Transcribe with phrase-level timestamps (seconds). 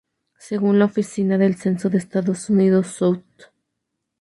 [0.39, 3.53] Según la Oficina del Censo de los Estados Unidos, South St.